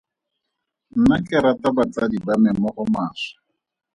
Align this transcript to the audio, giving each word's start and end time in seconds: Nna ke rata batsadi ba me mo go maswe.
Nna 0.99 1.15
ke 1.27 1.37
rata 1.45 1.67
batsadi 1.77 2.17
ba 2.25 2.33
me 2.41 2.51
mo 2.61 2.69
go 2.75 2.83
maswe. 2.93 3.31